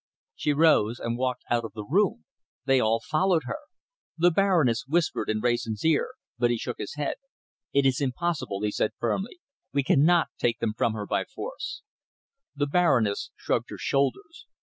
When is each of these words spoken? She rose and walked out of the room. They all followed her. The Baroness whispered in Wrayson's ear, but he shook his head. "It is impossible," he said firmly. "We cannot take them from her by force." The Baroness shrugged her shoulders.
She 0.33 0.51
rose 0.51 0.97
and 0.97 1.15
walked 1.15 1.43
out 1.51 1.63
of 1.63 1.73
the 1.73 1.83
room. 1.85 2.25
They 2.65 2.79
all 2.79 3.01
followed 3.07 3.43
her. 3.45 3.59
The 4.17 4.31
Baroness 4.31 4.85
whispered 4.87 5.29
in 5.29 5.41
Wrayson's 5.41 5.85
ear, 5.85 6.15
but 6.39 6.49
he 6.49 6.57
shook 6.57 6.79
his 6.79 6.95
head. 6.95 7.17
"It 7.71 7.85
is 7.85 8.01
impossible," 8.01 8.61
he 8.63 8.71
said 8.71 8.93
firmly. 8.97 9.41
"We 9.73 9.83
cannot 9.83 10.29
take 10.39 10.57
them 10.57 10.73
from 10.75 10.93
her 10.93 11.05
by 11.05 11.25
force." 11.25 11.83
The 12.55 12.65
Baroness 12.65 13.29
shrugged 13.35 13.69
her 13.69 13.77
shoulders. 13.77 14.47